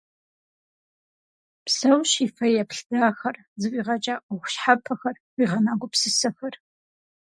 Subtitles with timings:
[1.65, 6.55] Псэущ и фэеплъ дахэр, зэфӏигъэкӏа ӏуэху щхьэпэхэр, къигъэна гупсысэхэр.